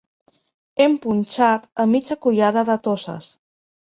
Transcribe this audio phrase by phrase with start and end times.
[0.79, 3.31] Hem punxat a mitja collada de Toses.